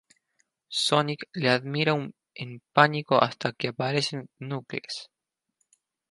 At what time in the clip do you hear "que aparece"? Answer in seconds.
3.51-4.23